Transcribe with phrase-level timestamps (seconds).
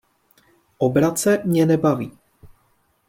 [0.77, 2.11] Obrace mě nebaví.